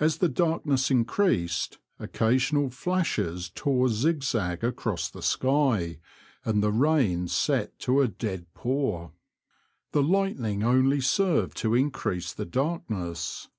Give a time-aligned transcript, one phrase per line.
[0.00, 6.00] As the darkness increased, occasional flashes tore zig zag across the sky,
[6.44, 9.12] and the rain set to a dead pour.
[9.92, 13.50] The lightning only served to increase the darkness.